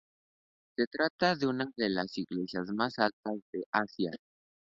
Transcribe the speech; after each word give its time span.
Se 0.77 0.87
trata 0.87 1.35
de 1.35 1.45
una 1.45 1.69
de 1.77 1.89
las 1.91 2.17
iglesias 2.17 2.71
más 2.71 2.97
altas 2.97 3.35
de 3.53 3.63
Asia. 3.71 4.09